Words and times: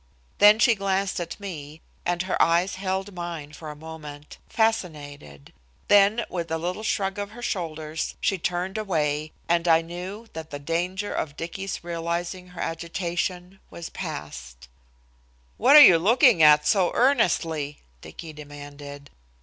Then 0.39 0.57
she 0.57 0.73
glanced 0.73 1.19
at 1.19 1.39
me 1.39 1.79
and 2.07 2.23
her 2.23 2.41
eyes 2.41 2.73
held 2.73 3.13
mine 3.13 3.53
for 3.53 3.69
a 3.69 3.75
moment, 3.75 4.39
fascinated; 4.49 5.53
then, 5.89 6.25
with 6.27 6.49
a 6.49 6.57
little 6.57 6.81
shrug 6.81 7.19
of 7.19 7.29
her 7.33 7.43
shoulders, 7.43 8.15
she 8.19 8.39
turned 8.39 8.79
away, 8.79 9.31
and 9.47 9.67
I 9.67 9.83
knew 9.83 10.25
that 10.33 10.49
the 10.49 10.57
danger 10.57 11.13
of 11.13 11.37
Dicky's 11.37 11.83
realizing 11.83 12.47
her 12.47 12.61
agitation 12.61 13.59
was 13.69 13.89
passed. 13.89 14.67
"What 15.57 15.75
are 15.75 15.79
you 15.83 15.99
looking 15.99 16.41
at 16.41 16.65
so 16.65 16.89
earnestly?" 16.95 17.83
Dicky 18.01 18.33
demanded. 18.33 19.11